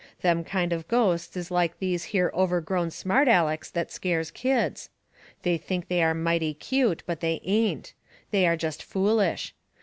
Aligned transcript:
Them 0.23 0.43
kind 0.43 0.73
of 0.73 0.87
ghosts 0.87 1.37
is 1.37 1.51
like 1.51 1.77
these 1.77 2.05
here 2.05 2.31
overgrown 2.33 2.89
smart 2.89 3.27
alecs 3.27 3.69
that 3.71 3.91
scares 3.91 4.31
kids. 4.31 4.89
They 5.43 5.59
think 5.59 5.89
they 5.89 6.01
are 6.01 6.15
mighty 6.15 6.55
cute, 6.55 7.03
but 7.05 7.19
they 7.19 7.39
ain't. 7.43 7.93
They 8.31 8.47
are 8.47 8.57
jest 8.57 8.81
foolish. 8.81 9.53